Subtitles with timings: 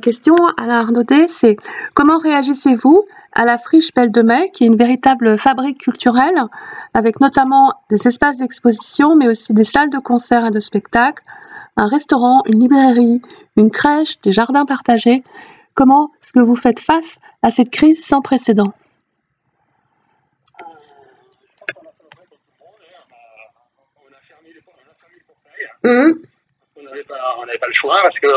[0.00, 1.56] question à la Arnaudet, c'est
[1.94, 6.40] comment réagissez-vous à la friche Belle de Mai, qui est une véritable fabrique culturelle,
[6.94, 11.22] avec notamment des espaces d'exposition, mais aussi des salles de concert et de spectacle,
[11.76, 13.20] un restaurant, une librairie,
[13.56, 15.22] une crèche, des jardins partagés?
[15.74, 18.72] Comment est-ce que vous faites face à cette crise sans précédent?
[25.84, 26.12] Mmh.
[26.78, 28.28] On n'avait pas, pas, le choix parce que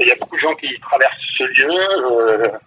[0.00, 1.68] il y a beaucoup de gens qui traversent ce lieu.
[1.68, 2.58] Euh,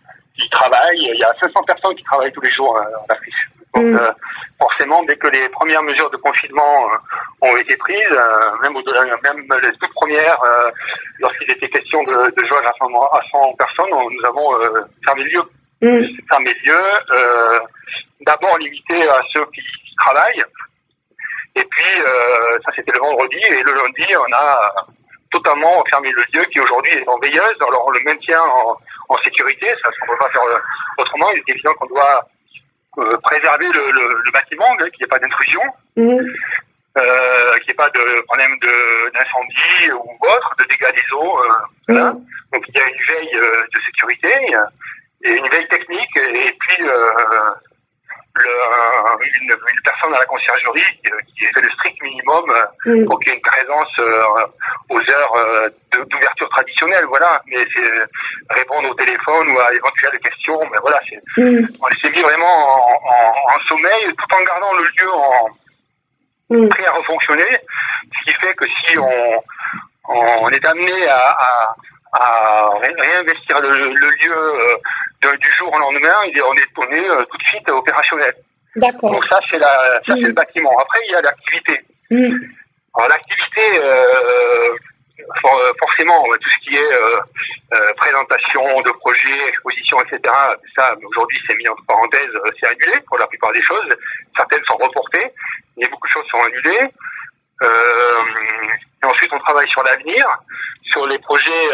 [0.42, 1.10] qui travaillent.
[1.14, 3.50] Il y a 500 personnes qui travaillent tous les jours à la friche.
[3.74, 3.98] Donc, mm.
[3.98, 4.12] euh,
[4.60, 9.72] forcément, dès que les premières mesures de confinement euh, ont été prises, euh, même, les
[9.80, 10.38] toutes premières,
[11.20, 15.42] lorsqu'il était question de, de à 100, à 100 personnes, nous avons fermé le lieu.
[15.82, 16.08] Mm.
[16.30, 16.82] Fermé le lieu,
[18.22, 19.62] d'abord limité à ceux qui,
[19.98, 20.44] travaillent,
[21.56, 21.94] et puis
[22.64, 24.86] ça c'était le vendredi, et le lundi, on a
[25.32, 27.56] totalement fermé le lieu qui aujourd'hui est en veilleuse.
[27.66, 28.78] Alors on le maintient en,
[29.10, 30.60] en sécurité, ça ne peut pas faire euh,
[30.98, 31.30] autrement.
[31.34, 32.28] Il est évident qu'on doit
[32.98, 35.62] euh, préserver le, le, le bâtiment, hein, qu'il n'y ait pas d'intrusion,
[35.96, 36.20] mmh.
[36.98, 38.60] euh, qu'il n'y ait pas de problème
[39.14, 41.40] d'incendie ou autre, de dégâts des eaux.
[41.40, 41.50] Euh,
[41.88, 42.08] voilà.
[42.12, 42.26] Mmh.
[42.52, 44.34] Donc il y a une veille euh, de sécurité,
[45.24, 46.86] et une veille technique, et puis
[48.36, 52.46] le, une, une, personne à la conciergerie qui, fait le strict minimum
[52.86, 53.06] mmh.
[53.06, 54.00] pour qu'il y ait une présence
[54.90, 57.42] aux heures d'ouverture traditionnelle, voilà.
[57.48, 57.92] Mais c'est
[58.50, 61.68] répondre au téléphone ou à éventuelles questions, mais voilà, c'est, mm.
[61.82, 65.50] on s'est mis vraiment en, en, en, sommeil tout en gardant le lieu en
[66.50, 66.70] mm.
[66.70, 69.42] prêt à refonctionner, ce qui fait que si on,
[70.10, 71.76] on est amené à, à,
[72.14, 74.76] à réinvestir le, le lieu euh,
[75.22, 78.34] du jour au lendemain, on est, on est euh, tout de suite opérationnel.
[78.76, 79.12] D'accord.
[79.12, 80.34] Donc ça c'est la, ça c'est le mm.
[80.34, 80.78] bâtiment.
[80.80, 81.82] Après il y a l'activité.
[82.94, 84.76] Alors l'activité, euh,
[85.20, 90.20] euh, forcément, tout ce qui est euh, présentation de projets, exposition, etc.,
[90.76, 92.28] ça, aujourd'hui, c'est mis entre parenthèses,
[92.60, 93.96] c'est annulé pour la plupart des choses.
[94.36, 95.32] Certaines sont reportées,
[95.78, 96.90] mais beaucoup de choses sont annulées.
[97.62, 100.26] et ensuite, on travaille sur l'avenir,
[100.84, 101.70] sur les projets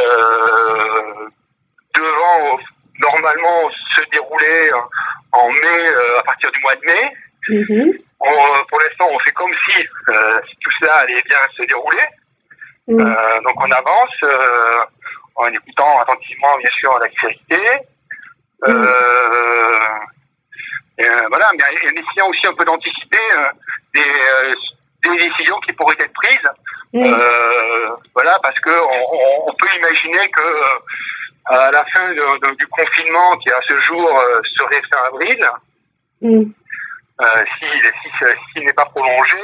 [1.95, 2.59] devant
[2.99, 4.69] normalement se dérouler
[5.31, 7.13] en mai, à partir du mois de mai.
[7.49, 7.97] Mm-hmm.
[8.69, 9.83] pour l'instant, on fait comme si
[10.61, 12.03] tout ça allait bien se dérouler.
[12.89, 14.79] Euh, donc on avance euh,
[15.35, 17.59] en écoutant attentivement bien sûr l'actualité.
[18.65, 18.71] Euh,
[20.97, 21.27] mm.
[21.29, 23.17] voilà, mais en essayant aussi un peu d'anticiper
[23.93, 24.03] des,
[25.03, 26.49] des, décisions qui pourraient être prises.
[28.13, 30.41] Voilà, parce que on, on, peut imaginer que
[31.49, 35.49] à la fin de, de, du confinement, qui à ce jour serait fin avril,
[36.21, 36.53] s'il
[37.61, 39.37] si, si, si, n'est pas prolongé,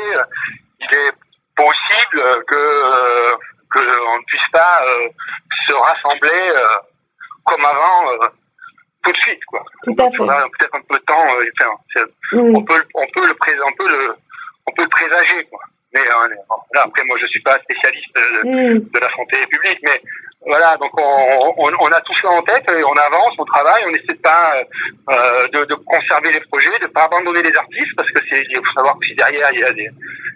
[0.79, 1.11] il est
[1.55, 3.35] possible que euh,
[3.71, 5.07] que on ne puisse pas euh,
[5.67, 6.77] se rassembler euh,
[7.45, 8.29] comme avant
[9.03, 9.63] tout de suite quoi.
[9.83, 10.19] Tout à fait.
[10.19, 11.25] On a peut-être un peu de temps.
[11.25, 12.55] Enfin, mm.
[12.55, 13.33] on peut on peut le
[13.65, 14.15] on peut le
[14.67, 15.59] on peut le présager quoi.
[15.93, 18.89] Mais là, après moi je suis pas spécialiste de, mm.
[18.89, 20.01] de la santé publique, mais
[20.45, 23.83] voilà, donc on, on, on, a tout ça en tête, et on avance, on travaille,
[23.85, 24.53] on essaie de pas
[25.09, 28.57] euh, de, de, conserver les projets, de pas abandonner les artistes, parce que c'est, il
[28.57, 29.89] faut savoir que derrière il y a des,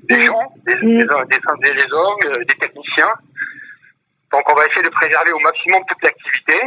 [0.04, 0.80] des gens, des, mm.
[0.80, 3.14] des, des, des, hommes, euh, des techniciens.
[4.32, 6.60] Donc on va essayer de préserver au maximum toute l'activité.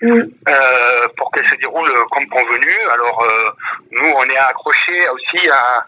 [0.00, 0.22] Mm.
[0.48, 2.72] Euh, pour qu'elle se déroule comme convenu.
[2.92, 3.50] Alors euh,
[3.90, 5.84] nous, on est accrochés aussi à,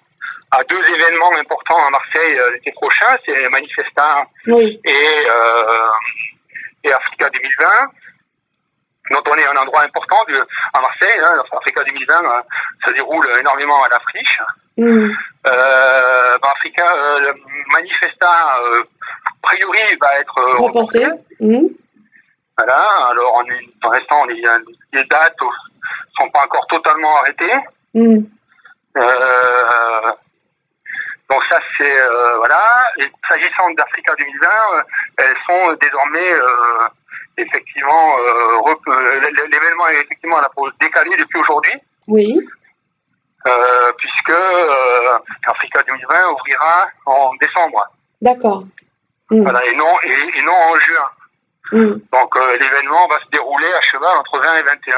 [0.50, 4.80] à deux événements importants à Marseille euh, l'été prochain, c'est Manifesta oui.
[4.84, 5.90] et, euh,
[6.84, 7.66] et Africa 2020
[9.10, 10.22] dont on est un endroit important
[10.72, 11.20] à Marseille.
[11.22, 12.42] Hein, Africa 2020 euh,
[12.84, 14.40] ça déroule énormément à la friche.
[14.76, 15.10] Mm.
[15.46, 17.32] Euh, ben Africa euh,
[17.72, 21.06] Manifesta, euh, a priori, va être euh, reporté.
[21.40, 21.66] Mmh.
[22.56, 22.86] Voilà.
[23.10, 24.42] Alors, on est, pour l'instant, les,
[24.92, 25.36] les dates
[26.18, 27.54] sont pas encore totalement arrêtées.
[27.94, 28.20] Mmh.
[31.30, 31.96] Donc ça, c'est
[32.36, 32.60] voilà.
[32.98, 34.48] Et s'agissant d'Africa 2020,
[35.18, 36.32] elles sont désormais
[37.36, 38.16] effectivement
[39.50, 41.74] l'événement est effectivement à la pause décalé depuis aujourd'hui.
[42.08, 42.38] Oui.
[43.46, 47.82] Euh, puisque euh, Africa 2020 ouvrira en décembre.
[48.20, 48.64] D'accord.
[49.30, 49.42] Mmh.
[49.42, 51.08] Voilà, et non, et, et, non en juin.
[51.72, 52.00] Mmh.
[52.12, 54.96] Donc euh, l'événement va se dérouler à cheval entre 20 et 21,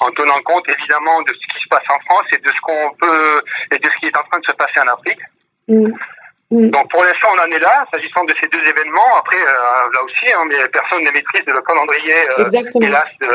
[0.00, 2.94] en tenant compte évidemment de ce qui se passe en France et de ce qu'on
[3.00, 5.20] peut et de ce qui est en train de se passer en Afrique.
[5.68, 6.70] Mmh.
[6.70, 9.16] Donc pour l'instant on en est là, s'agissant de ces deux événements.
[9.18, 12.50] Après euh, là aussi, hein, mais personne ne maîtrise le calendrier euh,
[12.82, 13.26] hélas de,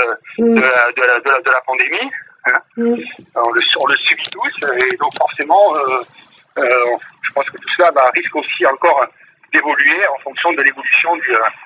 [0.43, 2.11] de, la, de, la, de, la, de la pandémie.
[2.47, 2.59] Hein.
[2.77, 2.95] Mm.
[3.35, 6.01] On, le, on le subit tous et donc forcément, euh,
[6.59, 9.05] euh, je pense que tout cela bah, risque aussi encore
[9.55, 11.09] d'évoluer en fonction de l'évolution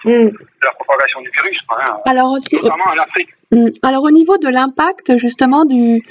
[0.05, 0.31] mm.
[0.31, 1.59] de la propagation du virus.
[1.71, 3.29] Hein, alors aussi, notamment en Afrique.
[3.51, 3.67] Mm.
[3.83, 6.01] Alors au niveau de l'impact justement du,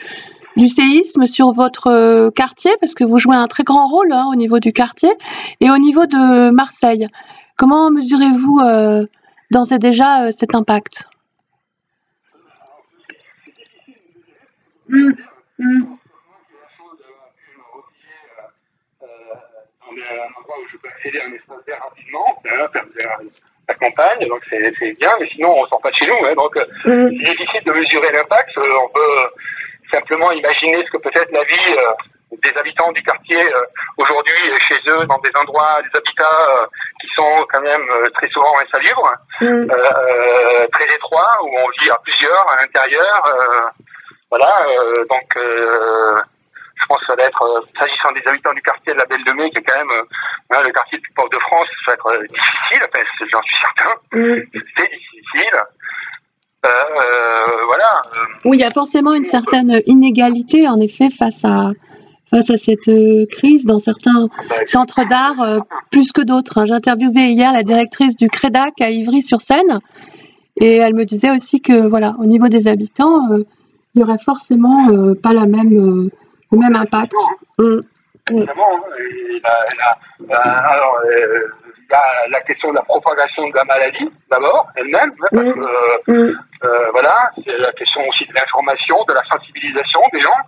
[0.57, 4.27] du séisme sur votre euh, quartier, parce que vous jouez un très grand rôle hein,
[4.31, 5.13] au niveau du quartier,
[5.61, 7.07] et au niveau de Marseille,
[7.57, 9.07] comment mesurez-vous euh,
[9.51, 11.09] d'ores et déjà euh, cet impact?
[19.99, 20.21] Mm.
[20.21, 22.67] un endroit où je peux accéder à un espace vert rapidement, hein,
[23.69, 26.17] la campagne, donc c'est bien, mais sinon on sort pas de chez nous.
[26.25, 26.55] Hein, donc
[26.85, 27.11] mm.
[27.11, 28.57] c'est difficile de mesurer l'impact.
[28.59, 29.29] Euh, on peut
[29.93, 33.61] simplement imaginer ce que peut être la vie euh, des habitants du quartier euh,
[33.97, 34.35] aujourd'hui
[34.67, 36.69] chez eux, dans des endroits, des habitats
[37.01, 39.69] qui sont quand même très souvent insalubres, mm.
[40.73, 43.35] très étroits, où on vit à plusieurs à l'intérieur.
[44.31, 44.67] voilà,
[45.11, 45.39] donc
[46.81, 49.25] je pense que ça va être, euh, s'agissant des habitants du quartier de la Belle
[49.25, 51.93] de Mai, qui est quand même euh, le quartier le plus pauvre de France, ça
[51.93, 53.91] va être euh, difficile, j'en suis certain.
[54.13, 54.43] Mm.
[54.77, 55.59] C'est difficile.
[56.63, 58.03] voilà.
[58.45, 61.71] Oui, il y a forcément une certaine inégalité, en effet, face à,
[62.31, 62.91] face à cette
[63.31, 64.29] crise dans certains
[64.67, 66.59] centres d'art plus que d'autres.
[66.59, 66.65] Hein.
[66.67, 69.81] J'ai interviewé hier la directrice du CREDAC à Ivry-sur-Seine
[70.61, 73.45] et elle me disait aussi que voilà, au niveau des habitants, il
[73.97, 74.89] n'y aurait forcément
[75.23, 76.11] pas la même
[76.53, 77.13] le même impact.
[77.59, 77.81] Mm.
[78.31, 78.75] Évidemment,
[79.45, 84.69] hein, alors, euh, il y a la question de la propagation de la maladie, d'abord,
[84.77, 85.53] elle-même, hein, parce mm.
[85.53, 86.39] que, mm.
[86.65, 90.41] euh, voilà, c'est la question aussi de l'information, de la sensibilisation des gens,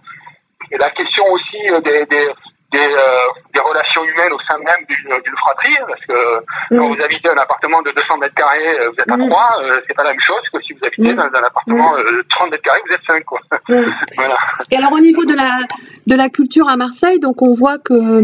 [0.71, 2.29] et la question aussi euh, des, des,
[2.73, 6.95] des, euh, des, relations humaines au sein même d'une fratrie, parce que quand mm.
[6.95, 9.29] vous habitez un appartement de 200 mètres carrés, euh, vous êtes à mm.
[9.29, 11.17] trois, euh, c'est pas la même chose que si vous habitez mm.
[11.17, 13.25] dans un appartement de 30 mètres carrés, vous êtes cinq.
[13.25, 13.41] Quoi.
[14.17, 14.37] voilà.
[14.71, 15.61] Et alors au niveau de la,
[16.07, 18.23] de la culture à Marseille, donc on voit que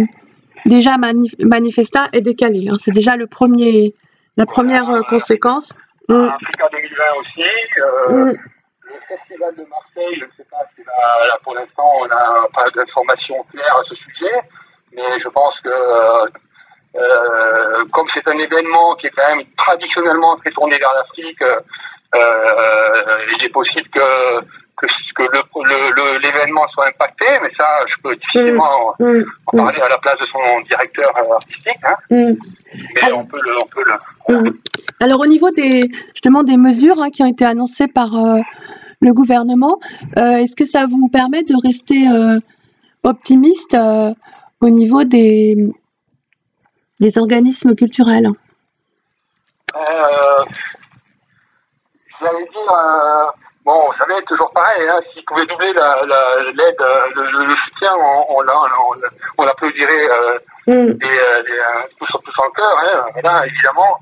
[0.64, 0.96] déjà
[1.40, 2.68] Manifesta est décalé.
[2.70, 2.76] Hein.
[2.78, 3.94] C'est déjà le premier,
[4.36, 5.74] la première conséquence.
[6.08, 8.36] Africa 2020 aussi le
[9.08, 13.44] Festival de Marseille, je ne sais pas si là, pour l'instant on n'a pas d'informations
[13.52, 14.40] claires à ce sujet,
[14.92, 15.70] mais je pense que
[16.96, 23.18] euh, comme c'est un événement qui est quand même traditionnellement très tourné vers l'Afrique, euh,
[23.38, 24.40] il est possible que
[24.76, 24.86] que,
[25.16, 29.06] que l'événement soit impacté, mais ça, je peux difficilement mm.
[29.06, 29.24] Mm.
[29.46, 31.78] en parler à la place de son directeur artistique.
[31.84, 31.96] Hein.
[32.10, 32.34] Mm.
[32.94, 33.52] Mais on peut le.
[33.58, 34.58] On peut
[35.00, 35.80] Alors, au niveau des,
[36.12, 38.40] justement des mesures hein, qui ont été annoncées par euh,
[39.00, 39.78] le gouvernement.
[40.16, 42.38] Euh, est-ce que ça vous permet de rester euh,
[43.02, 44.12] optimiste euh,
[44.60, 45.56] au niveau des,
[47.00, 48.30] des organismes culturels?
[52.18, 53.32] J'allais dire,
[53.64, 54.88] bon, ça va être toujours pareil.
[54.88, 56.84] Hein, S'ils pouvaient doubler l'aide,
[57.14, 58.42] le, soutien, on, on,
[59.36, 60.08] on l'applaudirait
[60.66, 60.92] mm.
[61.98, 62.74] tous, tous en cœur,
[63.22, 64.00] hein, évidemment.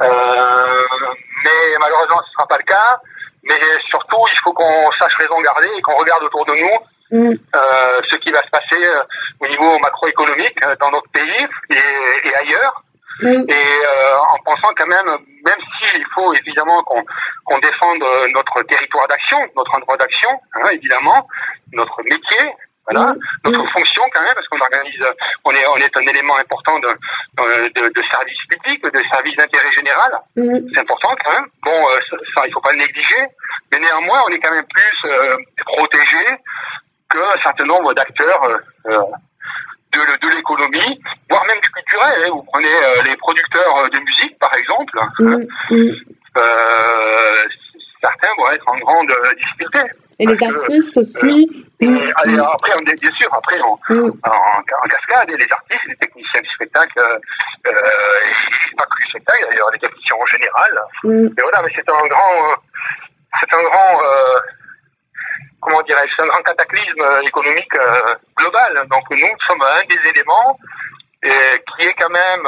[0.00, 3.00] mais malheureusement, ce ne sera pas le cas.
[3.44, 3.58] Mais
[3.88, 7.34] surtout, il faut qu'on sache raison garder et qu'on regarde autour de nous mm.
[7.56, 9.00] euh, ce qui va se passer euh,
[9.40, 12.84] au niveau macroéconomique euh, dans notre pays et, et ailleurs.
[13.20, 13.44] Mm.
[13.48, 17.04] Et euh, en pensant quand même, même s'il faut évidemment qu'on
[17.44, 18.04] qu'on défende
[18.34, 21.28] notre territoire d'action, notre endroit d'action, hein, évidemment,
[21.72, 22.54] notre métier,
[22.90, 23.14] voilà,
[23.44, 25.04] notre fonction quand même, parce qu'on organise,
[25.44, 29.70] on est, on est un élément important de, de, de service public, de service d'intérêt
[29.72, 30.10] général.
[30.34, 31.46] C'est important quand même.
[31.64, 33.22] Bon, euh, ça, il faut pas le négliger,
[33.70, 36.24] mais néanmoins, on est quand même plus euh, protégé
[37.08, 38.44] qu'un certain nombre d'acteurs
[38.86, 38.98] euh,
[39.92, 42.24] de, de l'économie, voire même du culturel.
[42.24, 42.30] Hein.
[42.32, 42.74] Vous prenez
[43.04, 44.98] les producteurs de musique, par exemple.
[48.02, 49.80] Certains vont être en grande difficulté.
[50.18, 51.66] Et les artistes aussi.
[51.82, 54.12] Euh, allez, après, on, bien sûr, après, on, mm.
[54.24, 57.18] en, cascade, les artistes, les techniciens du spectacle, euh,
[57.66, 57.72] euh
[58.76, 60.80] pas que du spectacle d'ailleurs, les techniciens en général.
[61.04, 61.28] Mm.
[61.36, 62.54] Mais voilà, mais c'est un grand,
[63.40, 64.40] c'est un grand, euh,
[65.60, 67.72] comment dirais-je, c'est un grand cataclysme économique
[68.36, 68.86] global.
[68.90, 70.58] Donc nous sommes un des éléments
[71.22, 72.46] qui est quand même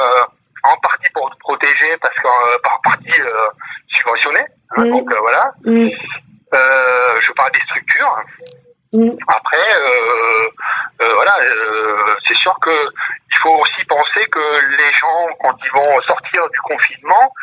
[0.63, 3.21] en partie pour protéger parce que par partie
[3.89, 4.41] subventionné.
[4.77, 4.91] Hein, mm.
[4.91, 5.51] Donc voilà.
[6.53, 8.17] Euh, je parle des structures.
[8.93, 9.11] Mm.
[9.27, 10.47] Après, euh,
[11.01, 11.37] euh, voilà,
[12.27, 16.59] c'est sûr que il faut aussi penser que les gens, quand ils vont sortir du
[16.61, 17.33] confinement,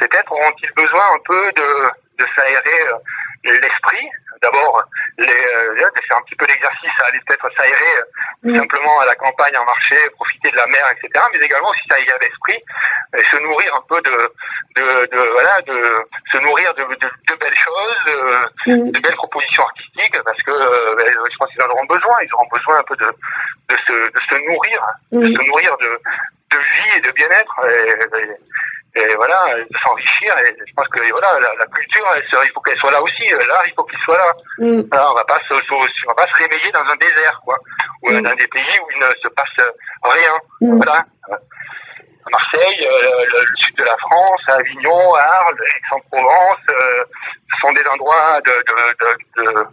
[0.00, 2.86] peut-être auront-ils besoin un peu de, de s'aérer
[3.44, 4.08] l'esprit.
[4.42, 4.82] D'abord,
[5.18, 7.94] les, euh, faire un petit peu d'exercice, aller peut-être s'aérer
[8.44, 11.24] euh, simplement à la campagne, en marché, profiter de la mer, etc.
[11.32, 12.62] Mais également aussi s'aérer l'esprit,
[13.16, 14.32] et se nourrir un peu de,
[14.76, 17.96] de, de voilà, de se nourrir de, de, de belles choses,
[18.66, 22.16] de, de, belles propositions artistiques, parce que ben, je pense qu'ils en auront besoin.
[22.22, 24.80] Ils auront besoin un peu de, de, se, de se nourrir,
[25.12, 26.00] de se nourrir de
[26.54, 27.60] de vie et de bien-être.
[27.70, 28.30] Et,
[29.16, 30.36] voilà, de s'enrichir.
[30.38, 33.24] Et je pense que voilà, la, culture, il faut qu'elle soit là aussi.
[33.28, 34.32] L'art, il faut qu'il soit là.
[34.58, 34.82] Mm.
[34.90, 37.56] on va pas se, on va pas se réveiller dans un désert, quoi,
[38.02, 38.22] ou mm.
[38.22, 39.66] dans des pays où il ne se passe
[40.02, 40.34] rien.
[40.60, 40.76] Mm.
[40.76, 41.04] Voilà.
[42.26, 47.04] À Marseille, euh, le, sud de la France, à Avignon, à Arles, Aix-en-Provence, euh,
[47.52, 49.66] ce sont des endroits de, de, de, de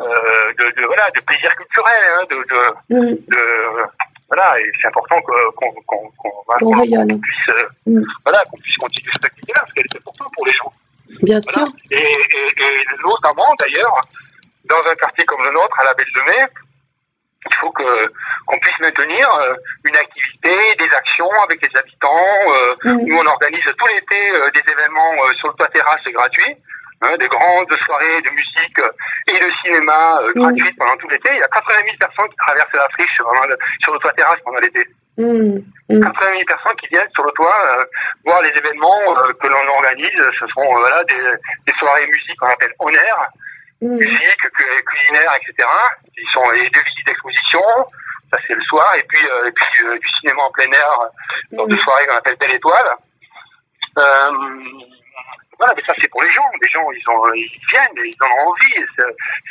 [0.00, 2.36] euh, de, de, voilà de plaisir culturel hein, de,
[4.30, 5.72] voilà, et c'est important qu'on
[7.18, 8.04] puisse, euh, mm.
[8.24, 10.72] voilà, puisse continuer cette activité-là, parce qu'elle est importante pour les gens.
[11.22, 11.66] Bien sûr.
[11.90, 14.00] Et, et, et notamment, d'ailleurs,
[14.66, 16.46] dans un quartier comme le nôtre, à la Belle de Mai,
[17.44, 18.12] il faut que
[18.46, 22.36] qu'on puisse maintenir euh, une activité, des actions avec les habitants.
[22.46, 23.06] Euh, mm.
[23.06, 26.56] Nous, on organise tout l'été des événements sur le toit terrasse gratuits.
[27.02, 28.78] Hein, des grandes soirées de musique
[29.28, 31.30] et de cinéma euh, gratuites pendant tout l'été.
[31.32, 34.58] Il y a 80 000 personnes qui traversent la friche sur le toit terrasse pendant
[34.58, 34.84] l'été.
[35.16, 35.32] 80
[35.96, 37.84] 000 personnes qui viennent sur le toit euh,
[38.26, 40.12] voir les événements euh, que l'on organise.
[40.12, 41.24] Ce sont voilà des,
[41.66, 43.28] des, soirées musique qu'on appelle on air,
[43.80, 45.68] musique, culinaire, etc.
[46.18, 47.64] Ils sont et deux visites d'exposition.
[48.30, 50.98] Ça c'est le soir et puis et puis du cinéma en plein air
[51.52, 52.90] dans deux soirées qu'on appelle Belle Étoile.
[53.98, 54.30] Euh,
[55.60, 56.48] voilà, mais ça c'est pour les gens.
[56.62, 59.04] Les gens, ils, ont, ils viennent, ils en ont envie, ça,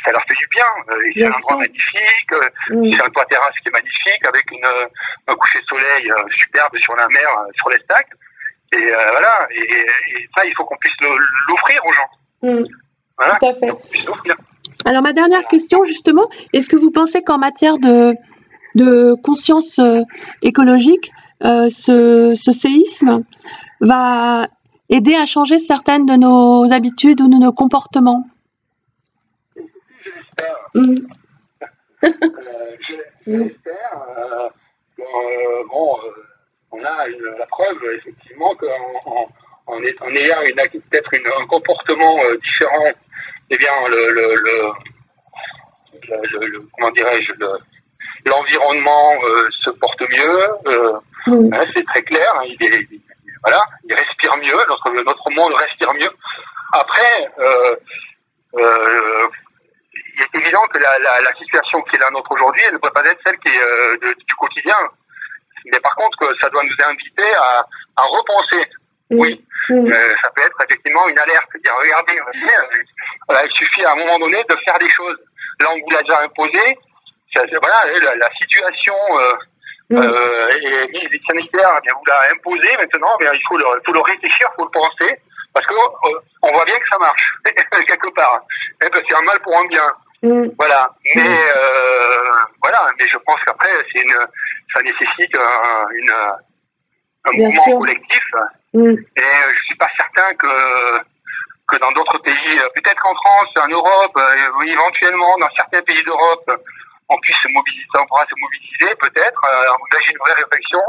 [0.04, 0.64] ça, leur fait du bien.
[0.90, 4.66] Euh, c'est un endroit magnifique, euh, c'est un toit terrasse qui est magnifique, avec une,
[5.28, 8.08] un coucher de soleil euh, superbe sur la mer, sur l'Estac.
[8.72, 9.86] Et voilà, et,
[10.36, 10.94] ça, il faut qu'on puisse
[11.48, 12.10] l'offrir aux gens.
[12.42, 12.64] Mmh.
[13.16, 14.34] Voilà, Tout à fait.
[14.84, 18.14] Alors ma dernière question, justement, est-ce que vous pensez qu'en matière de,
[18.74, 19.78] de conscience
[20.42, 21.12] écologique,
[21.42, 23.24] ce, ce séisme
[23.80, 24.46] va
[24.90, 28.26] aider à changer certaines de nos habitudes ou de nos comportements
[30.02, 30.56] J'espère.
[30.74, 30.96] Mm.
[32.02, 32.10] euh,
[33.26, 34.02] J'espère.
[34.18, 34.48] Euh,
[34.98, 36.10] euh, bon, euh,
[36.72, 38.66] on a une, la preuve, effectivement, qu'en
[39.06, 39.28] en,
[39.66, 40.36] en, en, ayant
[40.90, 42.84] peut-être un comportement différent,
[43.50, 44.34] eh bien, le, le,
[46.08, 47.32] le, le comment dirais-je,
[48.24, 49.12] l'environnement
[49.62, 50.38] se porte mieux.
[51.26, 51.52] Mm.
[51.54, 52.26] Hein, c'est très clair.
[52.36, 52.88] Hein, il est,
[53.42, 53.79] voilà, il
[54.40, 56.10] mieux, notre, notre monde respire mieux.
[56.72, 57.76] Après, euh,
[58.56, 59.24] euh,
[59.94, 62.78] il est évident que la, la, la, situation qui est la nôtre aujourd'hui, elle ne
[62.78, 64.76] peut pas être celle qui est euh, de, du quotidien.
[65.72, 67.66] Mais par contre, ça doit nous inviter à,
[67.96, 68.68] à repenser.
[69.10, 71.48] Oui, Euh, ça peut être effectivement une alerte.
[71.62, 72.18] Dire, regardez,
[73.44, 75.18] il suffit à un moment donné de faire des choses.
[75.60, 76.78] Là, on vous l'a déjà imposé.
[77.34, 78.94] Ça, voilà, la, la situation
[79.92, 83.64] euh, euh, et les sanitaires eh bien, vous l'a imposé maintenant, mais il faut le,
[83.84, 85.20] faut le réfléchir, il faut le penser,
[85.52, 87.32] parce que euh, on voit bien que ça marche,
[87.86, 88.40] quelque part.
[88.82, 89.88] Eh ben, c'est un mal pour un bien.
[90.22, 90.48] Mm.
[90.58, 90.90] Voilà.
[91.16, 92.32] Mais euh,
[92.62, 94.14] voilà, mais je pense qu'après, c'est une,
[94.74, 96.12] ça nécessite un, une,
[97.24, 98.24] un mouvement collectif.
[98.74, 98.90] Mm.
[98.90, 101.00] Et euh, je suis pas certain que
[101.70, 106.50] que dans d'autres pays, peut-être en France, en Europe, euh, éventuellement dans certains pays d'Europe,
[107.10, 110.80] on puisse se mobiliser, on pourra se mobiliser peut-être, euh, engager une vraie réflexion.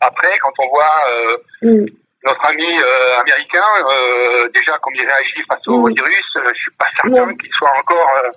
[0.00, 1.86] Après, quand on voit euh, mm.
[2.24, 5.94] notre ami euh, américain, euh, déjà comme il réagit face au mm.
[5.94, 8.30] virus, euh, je suis pas certain qu'il soit encore, euh,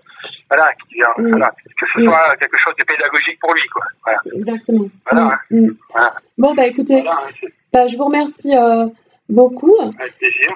[0.50, 0.70] voilà,
[1.18, 1.30] mm.
[1.30, 3.84] voilà, que ce soit quelque chose de pédagogique pour lui, quoi.
[4.04, 4.20] Voilà.
[4.36, 4.88] Exactement.
[5.10, 5.40] Voilà,
[5.94, 6.14] voilà.
[6.38, 7.04] Bon, bah écoutez,
[7.72, 8.54] bah, je vous remercie
[9.30, 9.94] beaucoup.
[10.00, 10.52] Avec plaisir.